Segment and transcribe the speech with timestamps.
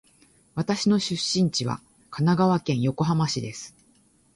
[0.55, 1.75] 私の出身地は
[2.09, 3.75] 神奈川県横浜市です。